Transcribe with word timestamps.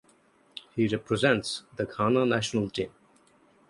He 0.75 0.87
represents 0.87 1.61
the 1.75 1.85
Ghana 1.85 2.25
national 2.25 2.71
team. 2.71 2.89